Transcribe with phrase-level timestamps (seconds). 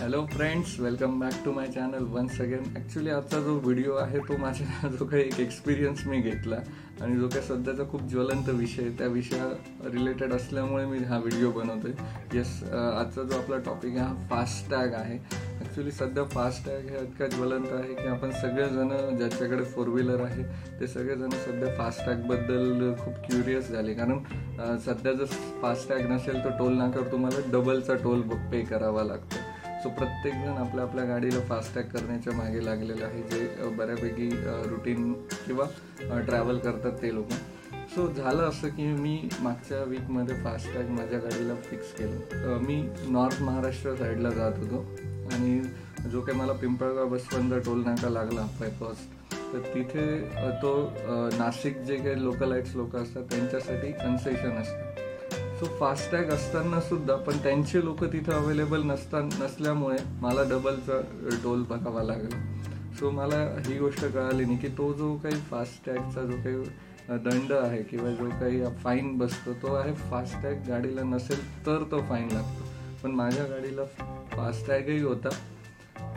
[0.00, 4.36] Hello friends welcome back to my channel once again actually आजचा जो video आहे तो
[4.36, 6.56] माझ्या जो काही एक एक्सपिरियन्स मी घेतला
[7.02, 9.46] आणि जो काही सध्याचा खूप ज्वलंत विषय त्या विषया
[9.84, 14.94] रिलेटेड असल्यामुळे मी हा व्हिडिओ बनवतो आहे येस आजचा जो आपला टॉपिक आहे हा फास्टॅग
[14.94, 15.18] आहे.
[15.60, 20.44] ॲक्च्युली सध्या फास्टॅग हे इतका ज्वलंत आहे की आपण सगळेजण ज्याच्याकडे फोर व्हीलर आहे
[20.80, 23.94] ते सगळेजण सध्या फास्टॅगबद्दल खूप क्युरियस झाले.
[23.94, 29.45] कारण सध्या जर फास्टॅग नसेल तर टोल नाकर तुम्हाला डबलचा टोल पे करावा लागतो.
[29.86, 33.22] सो प्रत्येकजण आपल्या आपल्या गाडीला फास्टॅग करण्याच्या मागे लागलेलं आहे.
[33.22, 34.28] जे बऱ्यापैकी
[34.70, 35.12] रुटीन
[35.46, 37.32] किंवा ट्रॅव्हल करतात ते लोक.
[37.94, 42.58] सो झालं असं की मी मागच्या वीकमध्ये फास्टॅग माझ्या गाडीला फिक्स केलं.
[42.66, 44.80] मी नॉर्थ महाराष्ट्र साईडला जात होतो.
[45.32, 45.60] आणि
[46.10, 48.70] जो काही मला पिंपळगाव बसवंत टोल नाका लागला बाय
[49.52, 50.18] तर तिथे
[50.62, 50.74] तो
[51.38, 54.85] नाशिक जे काही लोकलाईट्स लोक असतात त्यांच्यासाठी कन्सेशन असतं.
[55.60, 61.00] सो फास्टॅग असताना सुद्धा पण त्यांचे लोक तिथं अवेलेबल नसता नसल्यामुळे मला डबलचा
[61.44, 62.40] टोल भरावा लागला.
[62.98, 63.36] सो मला
[63.66, 68.28] ही गोष्ट कळाली नाही की तो जो काही फास्टॅगचा जो काही दंड आहे किंवा जो
[68.30, 72.64] काही फाईन बसतो तो आहे फास्टॅग गाडीला नसेल तर तो फाईन लागतो.
[73.02, 73.84] पण माझ्या गाडीला
[74.32, 75.28] फास्टॅगही होता.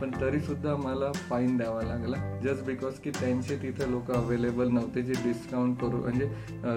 [0.01, 2.17] पण तरी सुद्धा मला फाईन द्यावा लागला.
[2.43, 6.29] जस्ट बिकॉज की त्यांचे तिथे लोक अवेलेबल नव्हते जे डिस्काउंट करू म्हणजे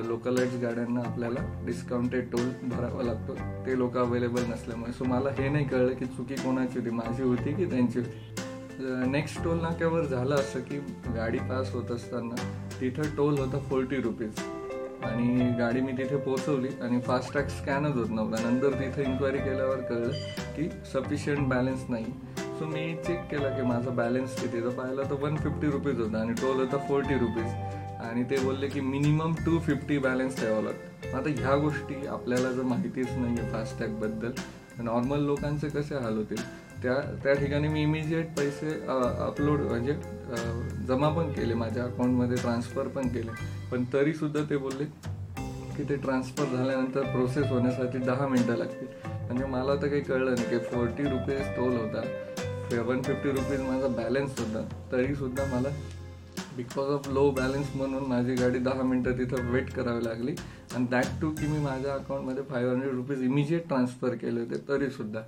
[0.09, 3.35] लोकलाइट्स गाड्यांना आपल्याला डिस्काउंटेड टोल भरावा लागतो.
[3.67, 4.93] ते लोक अवेलेबल नसल्यामुळे.
[4.93, 6.91] सो मला हे नाही कळलं की चुकी कोणाची होती.
[6.91, 9.11] माझी होती की त्यांची होती?
[9.11, 10.79] नेक्स्ट टोल नाक्यावर झालं असं की
[11.15, 12.35] गाडी पास होत असताना
[12.81, 14.41] तिथं टोल होता फोर्टी रुपीज
[15.05, 18.43] आणि गाडी मी तिथे पोहोचवली आणि फास्टॅग स्कॅनच होत नव्हता.
[18.43, 20.13] नंतर तिथे इन्क्वायरी केल्यावर कळलं
[20.57, 22.05] की सफिशियंट बॅलन्स नाही.
[22.63, 26.19] सो मी चेक केला की माझा बॅलन्स किती तर पाहिलं तर वन फिफ्टी रुपीज होता
[26.19, 27.55] आणि टोल होता फोर्टी रुपीज
[28.01, 31.17] आणि ते बोलले की मिनिमम टू फिफ्टी बॅलन्स ठेवावं लागतं.
[31.17, 34.33] आता ह्या गोष्टी आपल्याला जर माहितीच नाही आहे फास्टॅगबद्दल
[34.81, 36.43] नॉर्मल लोकांचे कसे हाल होतील?
[36.83, 38.75] त्या त्या ठिकाणी मी इमिजिएट पैसे
[39.27, 39.95] अपलोड म्हणजे
[40.89, 43.31] जमा पण केले माझ्या अकाउंटमध्ये ट्रान्सफर पण केले.
[43.73, 44.85] पण तरीसुद्धा ते बोलले
[45.77, 48.87] की ते ट्रान्सफर झाल्यानंतर प्रोसेस होण्यासाठी दहा मिनटं लागतील.
[49.07, 52.03] म्हणजे मला तर काही कळलं नाही की फोर्टी रुपीज टोल होता.
[52.79, 54.69] वन फिफ्टी रुपीज माझा बॅलन्स होता.
[54.93, 55.69] तरीसुद्धा मला
[56.57, 60.35] बिकॉज ऑफ लो बॅलन्स म्हणून माझी गाडी दहा मिनटं तिथं वेट करावी लागली.
[60.75, 65.21] आणि दॅट टू की मी माझ्या अकाउंटमध्ये five hundred rupees immediate transfer केले होते तरीसुद्धा.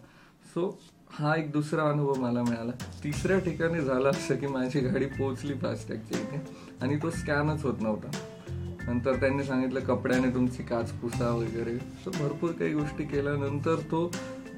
[0.54, 0.78] सो
[1.10, 2.72] हा एक दुसरा अनुभव मला मिळाला.
[3.04, 6.42] तिसऱ्या ठिकाणी झाला असं की माझी गाडी पोहोचली फास्टॅगच्या इथे.
[6.82, 8.10] आणि तो स्कॅनच होत नव्हता.
[8.88, 11.78] नंतर त्यांनी सांगितलं कपड्याने तुमची काच पुसा वगैरे.
[11.78, 14.10] सो भरपूर काही गोष्टी केल्यानंतर तो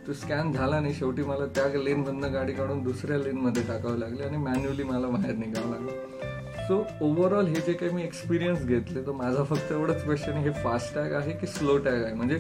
[0.07, 0.95] तो स्कॅन झाला नाही.
[0.95, 5.71] शेवटी मला त्या लेनमधनं गाडी काढून दुसऱ्या लेनमध्ये टाकावं लागली आणि मॅन्युअली मला बाहेर निघावं
[5.71, 5.91] लागलं.
[6.69, 10.95] सो ओव्हरऑल हे जे काही मी एक्सपिरियन्स घेतले तर माझा फक्त एवढंच क्वेश्चन हे फास्ट
[10.95, 12.15] टॅग आहे की स्लो टॅग आहे?
[12.15, 12.39] म्हणजे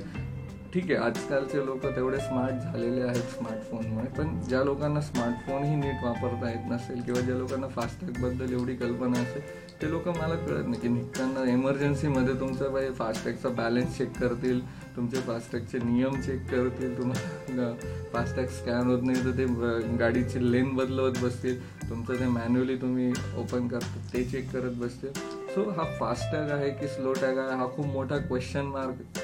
[0.76, 6.50] ठीक आहे आजकालचे लोक तेवढे स्मार्ट झालेले आहेत स्मार्टफोनमुळे पण ज्या लोकांना स्मार्टफोनही नीट वापरता
[6.50, 9.42] येत नसेल किंवा ज्या लोकांना फास्टॅगबद्दल एवढी कल्पना असेल
[9.82, 14.60] ते लोक मला कळत नाही की निघताना एमर्जन्सीमध्ये तुमचं बाई फास्टॅगचा बॅलन्स चेक करतील
[14.96, 17.72] तुमचे फास्टॅगचे नियम चेक करतील तुम्हाला
[18.12, 21.58] फास्टॅग स्कॅन होत नाही तर ते गाडीची लेन बदलवत बसतील
[21.88, 25.35] तुमचं ते मॅन्युअली तुम्ही ओपन करता ते चेक करत बसतील.
[25.56, 27.56] सो हा फास्ट टॅग आहे की स्लो टॅग आहे?
[27.58, 29.18] हा खूप मोठा क्वेश्चन मार्क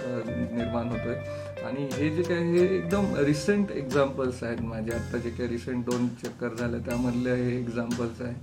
[0.53, 1.15] निर्माण होतोय.
[1.65, 4.93] आणि हे जे काही हे एकदम रिसेंट एक्झाम्पल्स आहेत माझे.
[4.93, 8.35] आता जे काही रिसेंट दोन चक्कर झाले त्यामधले हे एक्झाम्पल्स आहे.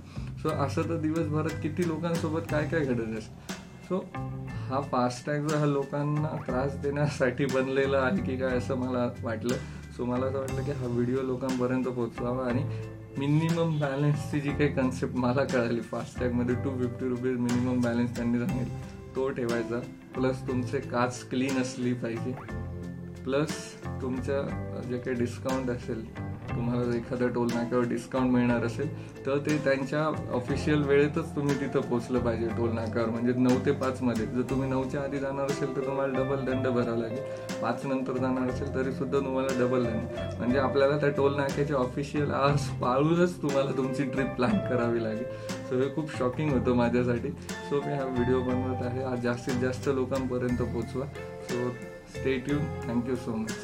[0.42, 3.58] सो असं तर दिवसभरात किती लोकांसोबत काय काय घडत असतं
[3.88, 3.98] सो
[4.68, 9.54] हा फास्टॅग जो हा लोकांना त्रास देण्यासाठी बनलेला आहे की काय असं मला वाटलं.
[9.96, 12.62] सो मला असं वाटलं की हा व्हिडिओ लोकांपर्यंत पोहोचवावा आणि
[13.18, 18.78] मिनिमम बॅलन्सची जी काही कन्सेप्ट मला कळाली फास्टॅगमध्ये two fifty rupees minimum balance त्यांनी सांगितलं.
[19.16, 19.80] तो ठेवायचा.
[20.14, 22.32] प्लस तुमचे काच क्लीन असली पाहिजे.
[23.24, 28.88] प्लस तुमच्या जे काही डिस्काउंट असेल तुम्हाला जर एखाद्या टोल नाक्यावर डिस्काउंट मिळणार असेल
[29.26, 30.00] तर ते त्यांच्या
[30.34, 33.08] ऑफिशियल वेळेतच तुम्ही तिथं पोचलं पाहिजे टोल नाक्यावर.
[33.10, 36.96] म्हणजे नऊ ते पाचमध्ये जर तुम्ही नऊच्या आधी जाणार असेल तर तुम्हाला डबल दंड भरावा
[36.96, 37.18] लागेल.
[37.62, 40.36] पाच नंतर जाणार असेल तरी सुद्धा तुम्हाला डबल दंड.
[40.38, 45.24] म्हणजे आपल्याला त्या टोल नाक्याचे ऑफिशियल आवर्स पाळूनच तुम्हाला तुमची ट्रिप प्लॅन करावी लागेल.
[45.68, 47.30] सो हे खूप शॉकिंग होतं माझ्यासाठी.
[47.50, 49.04] सो मी हा व्हिडिओ बनवत आहे.
[49.04, 51.06] आज जास्तीत जास्त लोकांपर्यंत पोचवा
[51.50, 51.68] so
[52.12, 53.56] stay tune thank you so much